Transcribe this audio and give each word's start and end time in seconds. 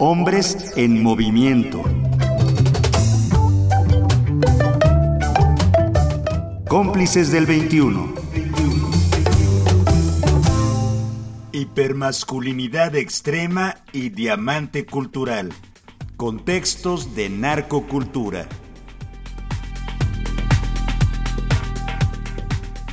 Hombres 0.00 0.74
en 0.76 1.02
movimiento. 1.02 1.82
Cómplices 6.68 7.32
del 7.32 7.46
21. 7.46 8.14
Hipermasculinidad 11.50 12.94
extrema 12.94 13.78
y 13.92 14.10
diamante 14.10 14.86
cultural. 14.86 15.52
Contextos 16.16 17.16
de 17.16 17.28
narcocultura. 17.30 18.46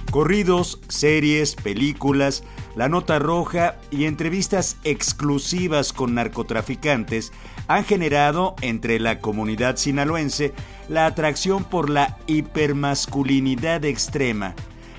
Corridos, 0.10 0.82
series, 0.88 1.56
películas, 1.56 2.44
la 2.76 2.90
nota 2.90 3.20
roja 3.20 3.78
y 3.90 4.06
entrevistas 4.06 4.78
exclusivas 4.84 5.94
con 5.94 6.16
narcotraficantes 6.16 7.32
han 7.68 7.86
generado 7.86 8.56
entre 8.62 9.00
la 9.00 9.20
comunidad 9.20 9.78
sinaloense 9.78 10.54
la 10.90 11.06
atracción 11.06 11.64
por 11.64 11.90
la 11.90 12.18
hipermasculinidad 12.28 13.86
extrema, 13.86 14.56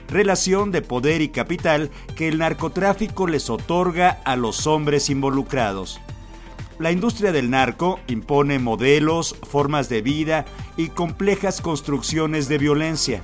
relación 0.08 0.72
de 0.72 0.82
poder 0.82 1.20
y 1.20 1.28
capital 1.28 1.90
que 2.16 2.28
el 2.28 2.38
narcotráfico 2.38 3.26
les 3.26 3.50
otorga 3.50 4.20
a 4.24 4.36
los 4.36 4.66
hombres 4.66 5.10
involucrados. 5.10 6.00
La 6.78 6.92
industria 6.92 7.32
del 7.32 7.50
narco 7.50 8.00
impone 8.06 8.58
modelos, 8.58 9.36
formas 9.42 9.88
de 9.88 10.02
vida 10.02 10.44
y 10.76 10.88
complejas 10.88 11.60
construcciones 11.60 12.48
de 12.48 12.58
violencia. 12.58 13.22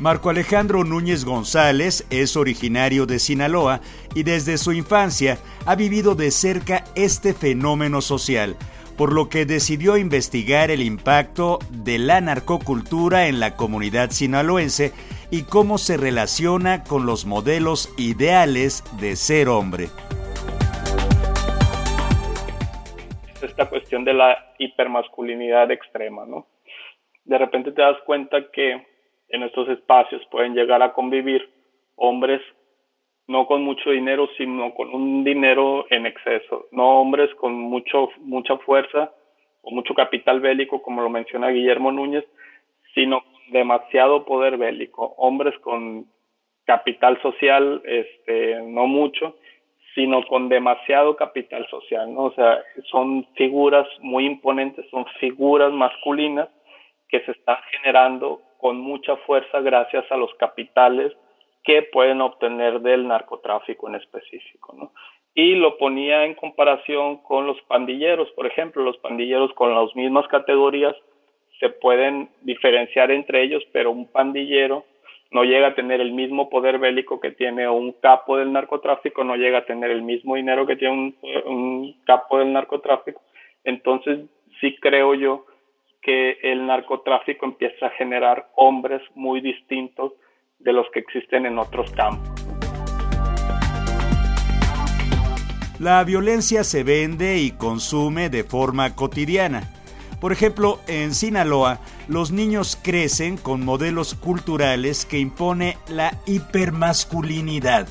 Marco 0.00 0.30
Alejandro 0.30 0.84
Núñez 0.84 1.24
González 1.24 2.06
es 2.10 2.36
originario 2.36 3.04
de 3.04 3.18
Sinaloa 3.18 3.80
y 4.14 4.22
desde 4.22 4.56
su 4.56 4.72
infancia 4.72 5.38
ha 5.66 5.74
vivido 5.74 6.14
de 6.14 6.30
cerca 6.30 6.84
este 6.94 7.34
fenómeno 7.34 8.00
social, 8.00 8.54
por 8.96 9.12
lo 9.12 9.28
que 9.28 9.44
decidió 9.44 9.96
investigar 9.96 10.70
el 10.70 10.82
impacto 10.82 11.58
de 11.70 11.98
la 11.98 12.20
narcocultura 12.20 13.26
en 13.26 13.40
la 13.40 13.56
comunidad 13.56 14.10
sinaloense 14.10 14.92
y 15.32 15.42
cómo 15.42 15.78
se 15.78 15.96
relaciona 15.96 16.84
con 16.84 17.04
los 17.04 17.26
modelos 17.26 17.92
ideales 17.98 18.84
de 19.00 19.16
ser 19.16 19.48
hombre. 19.48 19.88
Esta 23.42 23.68
cuestión 23.68 24.04
de 24.04 24.14
la 24.14 24.54
hipermasculinidad 24.60 25.72
extrema, 25.72 26.24
¿no? 26.24 26.46
De 27.24 27.36
repente 27.36 27.72
te 27.72 27.82
das 27.82 27.96
cuenta 28.06 28.38
que 28.52 28.87
en 29.28 29.42
estos 29.42 29.68
espacios 29.68 30.24
pueden 30.30 30.54
llegar 30.54 30.82
a 30.82 30.92
convivir 30.92 31.48
hombres 31.96 32.40
no 33.28 33.46
con 33.46 33.62
mucho 33.62 33.90
dinero, 33.90 34.26
sino 34.38 34.74
con 34.74 34.92
un 34.92 35.22
dinero 35.22 35.86
en 35.90 36.06
exceso, 36.06 36.66
no 36.72 37.00
hombres 37.00 37.32
con 37.34 37.52
mucho, 37.52 38.08
mucha 38.20 38.56
fuerza 38.58 39.12
o 39.62 39.70
mucho 39.70 39.92
capital 39.92 40.40
bélico, 40.40 40.80
como 40.80 41.02
lo 41.02 41.10
menciona 41.10 41.50
Guillermo 41.50 41.92
Núñez, 41.92 42.24
sino 42.94 43.22
demasiado 43.50 44.24
poder 44.24 44.56
bélico, 44.56 45.14
hombres 45.18 45.58
con 45.60 46.06
capital 46.64 47.20
social, 47.20 47.82
este, 47.84 48.62
no 48.62 48.86
mucho, 48.86 49.36
sino 49.94 50.26
con 50.26 50.48
demasiado 50.48 51.16
capital 51.16 51.66
social, 51.68 52.12
¿no? 52.12 52.24
O 52.24 52.32
sea, 52.32 52.62
son 52.90 53.26
figuras 53.34 53.86
muy 54.00 54.24
imponentes, 54.24 54.88
son 54.90 55.04
figuras 55.20 55.72
masculinas 55.72 56.48
que 57.08 57.20
se 57.20 57.32
están 57.32 57.56
generando 57.72 58.40
con 58.58 58.78
mucha 58.78 59.16
fuerza 59.18 59.60
gracias 59.60 60.04
a 60.10 60.16
los 60.16 60.34
capitales 60.34 61.12
que 61.64 61.82
pueden 61.82 62.20
obtener 62.20 62.80
del 62.80 63.06
narcotráfico 63.08 63.88
en 63.88 63.94
específico, 63.94 64.74
¿no? 64.76 64.92
Y 65.34 65.54
lo 65.54 65.78
ponía 65.78 66.24
en 66.24 66.34
comparación 66.34 67.18
con 67.18 67.46
los 67.46 67.60
pandilleros, 67.62 68.30
por 68.32 68.46
ejemplo, 68.46 68.82
los 68.82 68.98
pandilleros 68.98 69.52
con 69.54 69.74
las 69.74 69.94
mismas 69.94 70.26
categorías 70.28 70.96
se 71.60 71.68
pueden 71.70 72.28
diferenciar 72.42 73.10
entre 73.10 73.42
ellos, 73.42 73.62
pero 73.72 73.90
un 73.90 74.10
pandillero 74.10 74.84
no 75.30 75.44
llega 75.44 75.68
a 75.68 75.74
tener 75.74 76.00
el 76.00 76.12
mismo 76.12 76.48
poder 76.48 76.78
bélico 76.78 77.20
que 77.20 77.32
tiene 77.32 77.68
un 77.68 77.92
capo 77.92 78.36
del 78.38 78.52
narcotráfico, 78.52 79.22
no 79.24 79.36
llega 79.36 79.58
a 79.58 79.66
tener 79.66 79.90
el 79.90 80.02
mismo 80.02 80.36
dinero 80.36 80.66
que 80.66 80.76
tiene 80.76 80.94
un, 80.94 81.16
un 81.44 81.96
capo 82.04 82.38
del 82.38 82.52
narcotráfico. 82.52 83.20
Entonces, 83.64 84.20
sí 84.60 84.76
creo 84.80 85.14
yo 85.14 85.44
que 86.02 86.38
el 86.42 86.66
narcotráfico 86.66 87.46
empieza 87.46 87.86
a 87.86 87.90
generar 87.90 88.48
hombres 88.56 89.02
muy 89.14 89.40
distintos 89.40 90.12
de 90.58 90.72
los 90.72 90.86
que 90.92 91.00
existen 91.00 91.46
en 91.46 91.58
otros 91.58 91.90
campos. 91.92 92.28
La 95.78 96.02
violencia 96.02 96.64
se 96.64 96.82
vende 96.82 97.38
y 97.38 97.52
consume 97.52 98.30
de 98.30 98.42
forma 98.42 98.96
cotidiana. 98.96 99.62
Por 100.20 100.32
ejemplo, 100.32 100.80
en 100.88 101.14
Sinaloa, 101.14 101.78
los 102.08 102.32
niños 102.32 102.76
crecen 102.82 103.36
con 103.36 103.64
modelos 103.64 104.14
culturales 104.14 105.06
que 105.06 105.20
impone 105.20 105.76
la 105.88 106.10
hipermasculinidad 106.26 107.86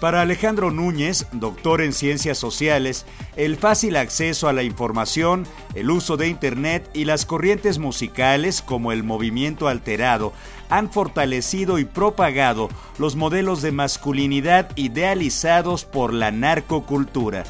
para 0.00 0.20
Alejandro 0.20 0.70
Núñez, 0.70 1.28
doctor 1.32 1.80
en 1.80 1.92
ciencias 1.92 2.38
sociales, 2.38 3.06
el 3.36 3.56
fácil 3.56 3.96
acceso 3.96 4.48
a 4.48 4.52
la 4.52 4.62
información, 4.62 5.44
el 5.74 5.90
uso 5.90 6.16
de 6.16 6.28
Internet 6.28 6.88
y 6.94 7.04
las 7.04 7.26
corrientes 7.26 7.78
musicales 7.78 8.62
como 8.62 8.92
el 8.92 9.02
movimiento 9.02 9.68
alterado 9.68 10.32
han 10.68 10.90
fortalecido 10.90 11.78
y 11.78 11.84
propagado 11.84 12.68
los 12.98 13.16
modelos 13.16 13.62
de 13.62 13.72
masculinidad 13.72 14.70
idealizados 14.76 15.84
por 15.84 16.12
la 16.12 16.30
narcocultura. 16.30 17.44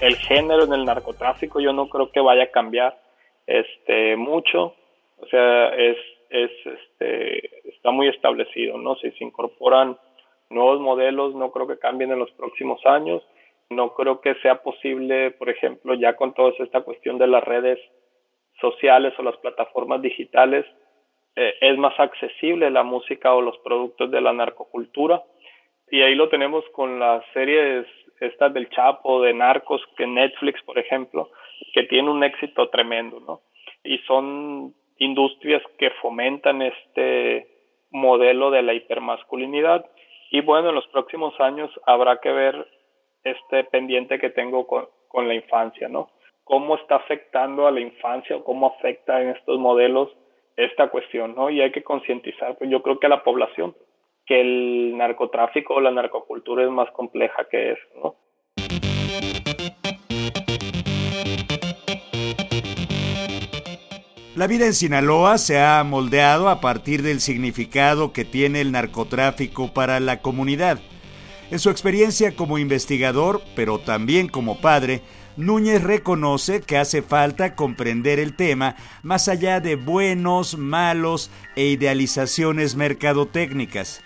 El 0.00 0.16
género 0.16 0.64
en 0.64 0.72
el 0.72 0.84
narcotráfico 0.84 1.60
yo 1.60 1.72
no 1.72 1.88
creo 1.88 2.10
que 2.10 2.20
vaya 2.20 2.44
a 2.44 2.50
cambiar 2.50 2.98
este 3.46 4.16
mucho, 4.16 4.74
o 5.18 5.26
sea, 5.30 5.68
es 5.76 5.96
es 6.32 6.50
este 6.64 7.68
está 7.68 7.90
muy 7.90 8.08
establecido, 8.08 8.78
¿no? 8.78 8.96
Si 8.96 9.10
se 9.12 9.24
incorporan 9.24 9.98
nuevos 10.50 10.80
modelos, 10.80 11.34
no 11.34 11.50
creo 11.52 11.66
que 11.66 11.78
cambien 11.78 12.12
en 12.12 12.18
los 12.18 12.30
próximos 12.32 12.84
años. 12.86 13.22
No 13.70 13.94
creo 13.94 14.20
que 14.20 14.34
sea 14.36 14.62
posible, 14.62 15.30
por 15.32 15.48
ejemplo, 15.48 15.94
ya 15.94 16.14
con 16.14 16.34
toda 16.34 16.52
esta 16.58 16.82
cuestión 16.82 17.18
de 17.18 17.26
las 17.26 17.42
redes 17.42 17.78
sociales 18.60 19.14
o 19.18 19.22
las 19.22 19.36
plataformas 19.38 20.02
digitales, 20.02 20.66
eh, 21.36 21.54
es 21.60 21.78
más 21.78 21.98
accesible 21.98 22.70
la 22.70 22.82
música 22.82 23.34
o 23.34 23.40
los 23.40 23.58
productos 23.58 24.10
de 24.10 24.20
la 24.20 24.32
narcocultura. 24.32 25.22
Y 25.90 26.02
ahí 26.02 26.14
lo 26.14 26.28
tenemos 26.28 26.64
con 26.72 26.98
las 26.98 27.24
series 27.32 27.86
estas 28.20 28.54
del 28.54 28.68
Chapo, 28.70 29.22
de 29.22 29.34
Narcos, 29.34 29.82
que 29.96 30.06
Netflix, 30.06 30.62
por 30.62 30.78
ejemplo, 30.78 31.30
que 31.74 31.82
tiene 31.84 32.10
un 32.10 32.22
éxito 32.22 32.68
tremendo, 32.68 33.20
¿no? 33.20 33.40
Y 33.82 33.98
son 34.06 34.74
industrias 35.04 35.62
que 35.78 35.90
fomentan 36.02 36.62
este 36.62 37.48
modelo 37.90 38.50
de 38.50 38.62
la 38.62 38.74
hipermasculinidad 38.74 39.84
y 40.30 40.40
bueno, 40.40 40.70
en 40.70 40.74
los 40.74 40.86
próximos 40.88 41.38
años 41.40 41.70
habrá 41.86 42.18
que 42.18 42.32
ver 42.32 42.66
este 43.22 43.64
pendiente 43.64 44.18
que 44.18 44.30
tengo 44.30 44.66
con, 44.66 44.88
con 45.08 45.28
la 45.28 45.34
infancia, 45.34 45.88
¿no? 45.88 46.10
Cómo 46.44 46.76
está 46.76 46.96
afectando 46.96 47.66
a 47.66 47.70
la 47.70 47.80
infancia 47.80 48.36
o 48.36 48.44
cómo 48.44 48.66
afecta 48.66 49.20
en 49.20 49.28
estos 49.28 49.58
modelos 49.58 50.08
esta 50.56 50.88
cuestión, 50.88 51.34
¿no? 51.34 51.50
Y 51.50 51.60
hay 51.60 51.70
que 51.70 51.82
concientizar, 51.82 52.56
pues 52.56 52.70
yo 52.70 52.82
creo 52.82 52.98
que 52.98 53.06
a 53.06 53.10
la 53.10 53.22
población, 53.22 53.76
que 54.26 54.40
el 54.40 54.96
narcotráfico 54.96 55.74
o 55.74 55.80
la 55.80 55.90
narcocultura 55.90 56.64
es 56.64 56.70
más 56.70 56.90
compleja 56.92 57.46
que 57.50 57.72
eso, 57.72 57.88
¿no? 58.02 58.16
La 64.34 64.46
vida 64.46 64.64
en 64.64 64.72
Sinaloa 64.72 65.36
se 65.36 65.60
ha 65.60 65.84
moldeado 65.84 66.48
a 66.48 66.62
partir 66.62 67.02
del 67.02 67.20
significado 67.20 68.14
que 68.14 68.24
tiene 68.24 68.62
el 68.62 68.72
narcotráfico 68.72 69.74
para 69.74 70.00
la 70.00 70.22
comunidad. 70.22 70.80
En 71.50 71.58
su 71.58 71.68
experiencia 71.68 72.34
como 72.34 72.56
investigador, 72.56 73.42
pero 73.54 73.78
también 73.78 74.28
como 74.28 74.58
padre, 74.58 75.02
Núñez 75.36 75.82
reconoce 75.82 76.62
que 76.62 76.78
hace 76.78 77.02
falta 77.02 77.54
comprender 77.54 78.18
el 78.18 78.34
tema 78.34 78.74
más 79.02 79.28
allá 79.28 79.60
de 79.60 79.76
buenos, 79.76 80.56
malos 80.56 81.30
e 81.54 81.66
idealizaciones 81.66 82.74
mercadotécnicas. 82.74 84.00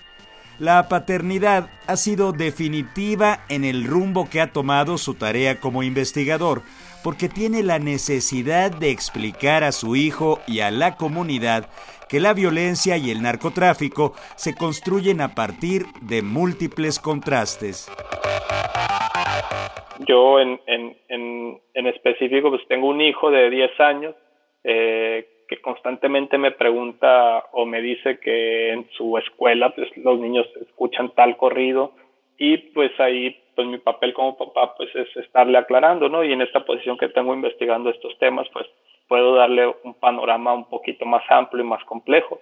La 0.58 0.88
paternidad 0.88 1.70
ha 1.86 1.96
sido 1.96 2.32
definitiva 2.32 3.44
en 3.48 3.64
el 3.64 3.84
rumbo 3.84 4.28
que 4.28 4.40
ha 4.40 4.52
tomado 4.52 4.98
su 4.98 5.14
tarea 5.14 5.60
como 5.60 5.84
investigador, 5.84 6.62
porque 7.06 7.28
tiene 7.28 7.62
la 7.62 7.78
necesidad 7.78 8.76
de 8.76 8.90
explicar 8.90 9.62
a 9.62 9.70
su 9.70 9.94
hijo 9.94 10.40
y 10.48 10.58
a 10.58 10.72
la 10.72 10.96
comunidad 10.96 11.70
que 12.08 12.18
la 12.18 12.34
violencia 12.34 12.96
y 12.96 13.12
el 13.12 13.22
narcotráfico 13.22 14.14
se 14.34 14.56
construyen 14.56 15.20
a 15.20 15.28
partir 15.36 15.84
de 16.02 16.22
múltiples 16.22 16.98
contrastes. 16.98 17.86
Yo 20.08 20.40
en, 20.40 20.58
en, 20.66 21.60
en, 21.74 21.86
específico 21.86 22.50
pues 22.50 22.66
tengo 22.66 22.88
un 22.88 23.00
hijo 23.00 23.30
de 23.30 23.50
10 23.50 23.80
años 23.82 24.16
eh, 24.64 25.28
que 25.46 25.60
constantemente 25.60 26.38
me 26.38 26.50
pregunta 26.50 27.44
o 27.52 27.66
me 27.66 27.82
dice 27.82 28.18
que 28.18 28.72
en 28.72 28.90
su 28.96 29.16
escuela 29.16 29.72
pues 29.76 29.96
los 29.96 30.18
niños 30.18 30.48
escuchan 30.60 31.14
tal 31.14 31.36
corrido 31.36 31.92
y 32.36 32.56
pues 32.74 32.90
ahí 32.98 33.45
pues 33.56 33.66
mi 33.66 33.78
papel 33.78 34.12
como 34.12 34.36
papá 34.36 34.74
pues 34.76 34.94
es 34.94 35.16
estarle 35.16 35.58
aclarando, 35.58 36.08
¿no? 36.08 36.22
Y 36.22 36.32
en 36.32 36.42
esta 36.42 36.64
posición 36.64 36.98
que 36.98 37.08
tengo 37.08 37.34
investigando 37.34 37.90
estos 37.90 38.16
temas, 38.18 38.46
pues 38.52 38.66
puedo 39.08 39.34
darle 39.34 39.74
un 39.82 39.94
panorama 39.94 40.52
un 40.52 40.68
poquito 40.68 41.06
más 41.06 41.24
amplio 41.28 41.64
y 41.64 41.66
más 41.66 41.82
complejo. 41.84 42.40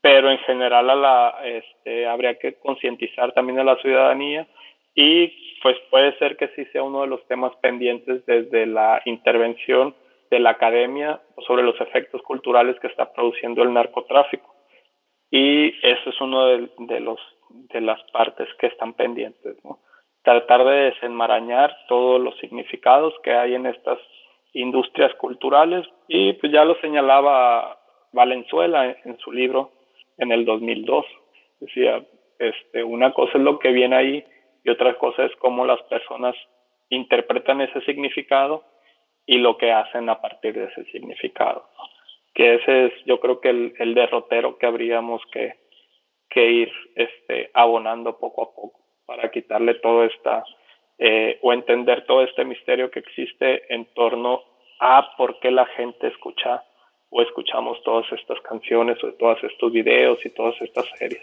Pero 0.00 0.30
en 0.30 0.38
general 0.38 0.90
a 0.90 0.94
la, 0.94 1.34
este, 1.44 2.06
habría 2.06 2.38
que 2.38 2.54
concientizar 2.54 3.32
también 3.32 3.58
a 3.58 3.64
la 3.64 3.76
ciudadanía 3.76 4.46
y 4.94 5.28
pues 5.62 5.76
puede 5.90 6.16
ser 6.18 6.36
que 6.36 6.48
sí 6.48 6.64
sea 6.66 6.82
uno 6.82 7.02
de 7.02 7.08
los 7.08 7.24
temas 7.26 7.54
pendientes 7.56 8.24
desde 8.26 8.66
la 8.66 9.02
intervención 9.04 9.94
de 10.30 10.40
la 10.40 10.50
academia 10.50 11.20
sobre 11.46 11.62
los 11.62 11.80
efectos 11.80 12.22
culturales 12.22 12.78
que 12.80 12.86
está 12.86 13.12
produciendo 13.12 13.62
el 13.62 13.72
narcotráfico. 13.72 14.54
Y 15.30 15.68
eso 15.86 16.10
es 16.10 16.20
uno 16.20 16.46
de, 16.46 16.70
de 16.78 17.00
los 17.00 17.20
de 17.50 17.80
las 17.80 18.00
partes 18.12 18.48
que 18.58 18.66
están 18.66 18.92
pendientes, 18.94 19.56
¿no? 19.64 19.78
Tratar 20.22 20.64
de 20.64 20.90
desenmarañar 20.90 21.74
todos 21.88 22.20
los 22.20 22.36
significados 22.38 23.14
que 23.22 23.32
hay 23.32 23.54
en 23.54 23.66
estas 23.66 23.98
industrias 24.52 25.14
culturales 25.14 25.86
y 26.08 26.32
pues 26.34 26.52
ya 26.52 26.64
lo 26.64 26.74
señalaba 26.80 27.78
Valenzuela 28.12 28.96
en, 29.04 29.18
su 29.18 29.32
libro 29.32 29.72
en 30.16 30.32
el 30.32 30.44
2002. 30.44 31.04
Decía, 31.60 32.04
este, 32.38 32.82
una 32.82 33.12
cosa 33.12 33.38
es 33.38 33.44
lo 33.44 33.58
que 33.58 33.72
viene 33.72 33.96
ahí 33.96 34.24
y 34.64 34.70
otra 34.70 34.94
cosa 34.98 35.24
es 35.24 35.34
cómo 35.36 35.64
las 35.64 35.80
personas 35.82 36.34
interpretan 36.88 37.60
ese 37.60 37.80
significado 37.82 38.64
y 39.26 39.38
lo 39.38 39.58
que 39.58 39.72
hacen 39.72 40.08
a 40.08 40.20
partir 40.20 40.54
de 40.54 40.64
ese 40.64 40.84
significado. 40.90 41.68
Que 42.34 42.54
ese 42.54 42.86
es, 42.86 42.92
yo 43.04 43.20
creo 43.20 43.40
que 43.40 43.50
el, 43.50 43.74
el 43.78 43.94
derrotero 43.94 44.58
que 44.58 44.66
habríamos 44.66 45.22
que, 45.32 45.54
que 46.30 46.50
ir 46.50 46.72
este, 46.94 47.50
abonando 47.54 48.18
poco 48.18 48.42
a 48.42 48.54
poco 48.54 48.77
para 49.08 49.30
quitarle 49.30 49.74
todo 49.76 50.04
esta 50.04 50.44
eh, 50.98 51.38
o 51.40 51.54
entender 51.54 52.04
todo 52.06 52.22
este 52.22 52.44
misterio 52.44 52.90
que 52.90 52.98
existe 52.98 53.72
en 53.74 53.86
torno 53.94 54.42
a 54.80 55.16
por 55.16 55.40
qué 55.40 55.50
la 55.50 55.64
gente 55.64 56.08
escucha 56.08 56.62
o 57.08 57.22
escuchamos 57.22 57.82
todas 57.84 58.04
estas 58.12 58.38
canciones 58.42 59.02
o 59.02 59.10
todos 59.14 59.42
estos 59.44 59.72
videos 59.72 60.18
y 60.26 60.28
todas 60.28 60.60
estas 60.60 60.84
series. 60.98 61.22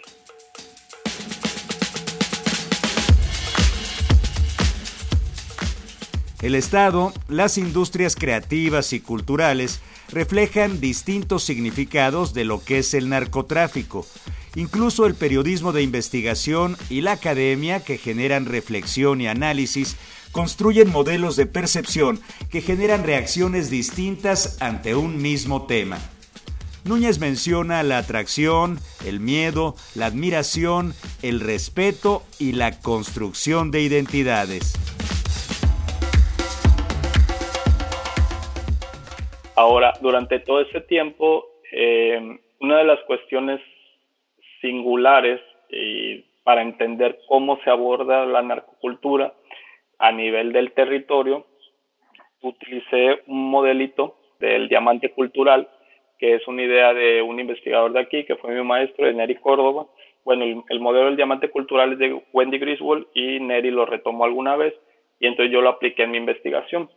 El 6.42 6.56
Estado, 6.56 7.12
las 7.28 7.56
industrias 7.56 8.16
creativas 8.16 8.92
y 8.92 9.00
culturales 9.00 9.80
reflejan 10.12 10.80
distintos 10.80 11.44
significados 11.44 12.34
de 12.34 12.44
lo 12.44 12.58
que 12.64 12.78
es 12.78 12.94
el 12.94 13.08
narcotráfico. 13.08 14.04
Incluso 14.56 15.04
el 15.04 15.14
periodismo 15.14 15.72
de 15.72 15.82
investigación 15.82 16.76
y 16.88 17.02
la 17.02 17.12
academia, 17.12 17.84
que 17.84 17.98
generan 17.98 18.46
reflexión 18.46 19.20
y 19.20 19.28
análisis, 19.28 19.98
construyen 20.32 20.90
modelos 20.90 21.36
de 21.36 21.44
percepción 21.44 22.20
que 22.50 22.62
generan 22.62 23.04
reacciones 23.04 23.70
distintas 23.70 24.56
ante 24.62 24.94
un 24.94 25.20
mismo 25.20 25.66
tema. 25.66 25.98
Núñez 26.86 27.18
menciona 27.18 27.82
la 27.82 27.98
atracción, 27.98 28.78
el 29.04 29.20
miedo, 29.20 29.74
la 29.94 30.06
admiración, 30.06 30.94
el 31.22 31.40
respeto 31.40 32.22
y 32.38 32.52
la 32.52 32.80
construcción 32.80 33.70
de 33.70 33.82
identidades. 33.82 34.72
Ahora, 39.54 39.92
durante 40.00 40.40
todo 40.40 40.62
ese 40.62 40.80
tiempo, 40.80 41.44
eh, 41.72 42.40
una 42.60 42.78
de 42.78 42.84
las 42.84 43.00
cuestiones 43.06 43.60
singulares 44.60 45.40
para 46.44 46.62
entender 46.62 47.18
cómo 47.28 47.58
se 47.64 47.70
aborda 47.70 48.24
la 48.24 48.42
narcocultura 48.42 49.32
a 49.98 50.12
nivel 50.12 50.52
del 50.52 50.72
territorio, 50.72 51.46
utilicé 52.42 53.22
un 53.26 53.50
modelito 53.50 54.16
del 54.38 54.68
diamante 54.68 55.10
cultural, 55.10 55.68
que 56.18 56.34
es 56.34 56.46
una 56.46 56.62
idea 56.62 56.94
de 56.94 57.22
un 57.22 57.40
investigador 57.40 57.92
de 57.92 58.00
aquí, 58.00 58.24
que 58.24 58.36
fue 58.36 58.54
mi 58.54 58.62
maestro, 58.62 59.06
de 59.06 59.14
Neri 59.14 59.36
Córdoba. 59.36 59.86
Bueno, 60.24 60.44
el, 60.44 60.62
el 60.68 60.80
modelo 60.80 61.06
del 61.06 61.16
diamante 61.16 61.50
cultural 61.50 61.94
es 61.94 61.98
de 61.98 62.20
Wendy 62.32 62.58
Griswold 62.58 63.06
y 63.14 63.40
Neri 63.40 63.70
lo 63.70 63.86
retomó 63.86 64.24
alguna 64.24 64.56
vez 64.56 64.74
y 65.18 65.26
entonces 65.26 65.52
yo 65.52 65.60
lo 65.60 65.70
apliqué 65.70 66.02
en 66.04 66.10
mi 66.12 66.18
investigación. 66.18 66.90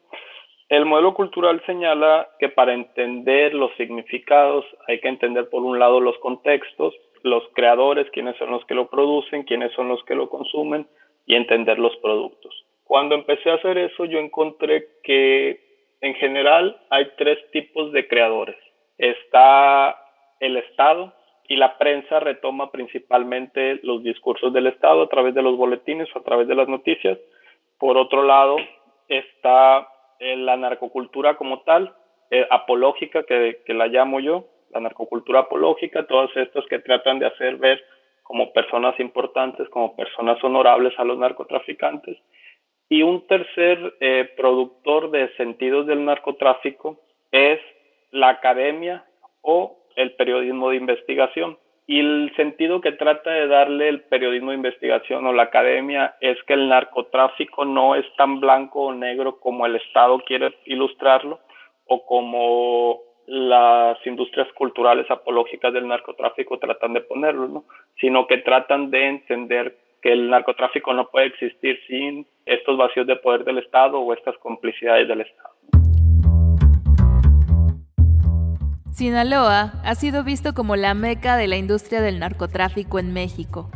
El 0.67 0.85
modelo 0.85 1.15
cultural 1.15 1.63
señala 1.65 2.29
que 2.37 2.49
para 2.49 2.73
entender 2.73 3.55
los 3.55 3.73
significados 3.75 4.65
hay 4.87 4.99
que 4.99 5.07
entender 5.07 5.49
por 5.49 5.63
un 5.63 5.79
lado 5.79 5.99
los 5.99 6.17
contextos, 6.19 6.93
los 7.23 7.43
creadores, 7.53 8.09
quiénes 8.11 8.37
son 8.37 8.51
los 8.51 8.65
que 8.65 8.75
lo 8.75 8.89
producen, 8.89 9.43
quiénes 9.43 9.71
son 9.73 9.87
los 9.89 10.03
que 10.03 10.15
lo 10.15 10.29
consumen 10.29 10.87
y 11.25 11.35
entender 11.35 11.79
los 11.79 11.95
productos. 11.97 12.65
Cuando 12.83 13.15
empecé 13.15 13.51
a 13.51 13.55
hacer 13.55 13.77
eso 13.77 14.05
yo 14.05 14.19
encontré 14.19 14.87
que 15.03 15.59
en 16.01 16.15
general 16.15 16.79
hay 16.89 17.07
tres 17.17 17.37
tipos 17.51 17.91
de 17.91 18.07
creadores. 18.07 18.57
Está 18.97 19.95
el 20.39 20.57
Estado 20.57 21.13
y 21.47 21.55
la 21.55 21.77
prensa 21.77 22.19
retoma 22.19 22.71
principalmente 22.71 23.79
los 23.83 24.03
discursos 24.03 24.53
del 24.53 24.67
Estado 24.67 25.03
a 25.03 25.09
través 25.09 25.35
de 25.35 25.41
los 25.41 25.57
boletines 25.57 26.07
o 26.15 26.19
a 26.19 26.23
través 26.23 26.47
de 26.47 26.55
las 26.55 26.67
noticias. 26.67 27.17
Por 27.77 27.97
otro 27.97 28.23
lado 28.23 28.57
está 29.07 29.87
la 30.19 30.57
narcocultura 30.57 31.37
como 31.37 31.61
tal, 31.61 31.93
eh, 32.29 32.45
apológica, 32.49 33.23
que, 33.23 33.61
que 33.65 33.73
la 33.73 33.87
llamo 33.87 34.19
yo, 34.19 34.45
la 34.71 34.79
narcocultura 34.79 35.41
apológica, 35.41 36.05
todos 36.07 36.35
estos 36.35 36.65
que 36.67 36.79
tratan 36.79 37.19
de 37.19 37.27
hacer 37.27 37.57
ver 37.57 37.83
como 38.23 38.53
personas 38.53 38.99
importantes, 38.99 39.67
como 39.69 39.95
personas 39.95 40.43
honorables 40.43 40.93
a 40.99 41.03
los 41.03 41.17
narcotraficantes. 41.17 42.17
Y 42.87 43.03
un 43.03 43.25
tercer 43.27 43.95
eh, 43.99 44.29
productor 44.35 45.11
de 45.11 45.29
sentidos 45.35 45.87
del 45.87 46.05
narcotráfico 46.05 46.99
es 47.31 47.59
la 48.11 48.29
academia 48.29 49.05
o 49.41 49.77
el 49.95 50.13
periodismo 50.13 50.69
de 50.69 50.77
investigación. 50.77 51.57
Y 51.85 51.99
el 51.99 52.31
sentido 52.35 52.81
que 52.81 52.91
trata 52.91 53.31
de 53.31 53.47
darle 53.47 53.89
el 53.89 54.01
periodismo 54.01 54.51
de 54.51 54.57
investigación 54.57 55.25
o 55.25 55.33
la 55.33 55.43
academia 55.43 56.15
es 56.21 56.37
que 56.43 56.53
el 56.53 56.69
narcotráfico 56.69 57.65
no 57.65 57.95
es 57.95 58.05
tan 58.15 58.39
blanco 58.39 58.81
o 58.83 58.93
negro 58.93 59.39
como 59.39 59.65
el 59.65 59.75
Estado 59.75 60.19
quiere 60.19 60.53
ilustrarlo 60.65 61.39
o 61.85 62.05
como 62.05 63.08
las 63.29 63.97
industrias 64.07 64.47
culturales 64.53 65.09
apológicas 65.11 65.71
del 65.71 65.87
narcotráfico 65.87 66.57
tratan 66.57 66.93
de 66.93 67.01
ponerlo, 67.01 67.47
¿no? 67.47 67.63
sino 68.01 68.25
que 68.25 68.39
tratan 68.39 68.89
de 68.89 69.07
entender 69.07 69.77
que 70.01 70.11
el 70.11 70.31
narcotráfico 70.31 70.93
no 70.93 71.09
puede 71.09 71.27
existir 71.27 71.79
sin 71.87 72.25
estos 72.47 72.75
vacíos 72.75 73.05
de 73.05 73.17
poder 73.17 73.43
del 73.43 73.59
Estado 73.59 73.99
o 73.99 74.13
estas 74.13 74.35
complicidades 74.39 75.07
del 75.07 75.21
Estado. 75.21 75.49
Sinaloa 78.91 79.73
ha 79.85 79.95
sido 79.95 80.23
visto 80.23 80.53
como 80.55 80.75
la 80.75 80.95
meca 80.95 81.37
de 81.37 81.47
la 81.47 81.57
industria 81.57 82.01
del 82.01 82.19
narcotráfico 82.19 82.97
en 82.97 83.13
México, 83.13 83.69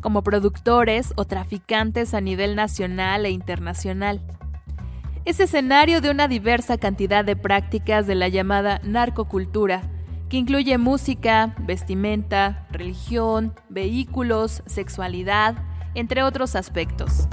como 0.00 0.22
productores 0.22 1.12
o 1.16 1.24
traficantes 1.24 2.14
a 2.14 2.20
nivel 2.20 2.54
nacional 2.54 3.26
e 3.26 3.30
internacional. 3.30 4.20
Es 5.26 5.38
escenario 5.38 6.00
de 6.00 6.10
una 6.10 6.28
diversa 6.28 6.78
cantidad 6.78 7.24
de 7.24 7.36
prácticas 7.36 8.06
de 8.06 8.14
la 8.14 8.28
llamada 8.28 8.80
narcocultura, 8.82 9.82
que 10.30 10.38
incluye 10.38 10.78
música, 10.78 11.54
vestimenta, 11.58 12.66
religión, 12.70 13.54
vehículos, 13.68 14.62
sexualidad, 14.64 15.56
entre 15.94 16.22
otros 16.22 16.56
aspectos. 16.56 17.28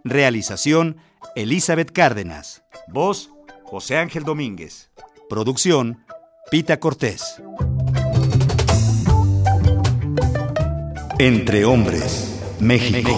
Realización 0.05 0.97
Elizabeth 1.35 1.93
Cárdenas. 1.93 2.65
Voz 2.89 3.31
José 3.77 3.99
Ángel 3.99 4.25
Domínguez. 4.25 4.89
Producción 5.29 6.03
Pita 6.51 6.81
Cortés. 6.81 7.43
Entre 11.19 11.67
Hombres, 11.67 12.41
México. 12.59 13.11